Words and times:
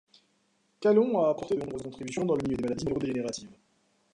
Calon 0.79 1.15
a 1.23 1.29
apporté 1.29 1.53
de 1.53 1.59
nombreuses 1.59 1.83
contributions 1.83 2.25
dans 2.25 2.33
le 2.35 2.41
milieu 2.41 2.57
des 2.57 2.63
maladies 2.63 2.85
neurodégénératives. 2.85 3.49